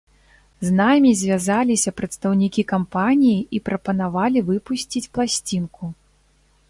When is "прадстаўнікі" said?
2.01-2.61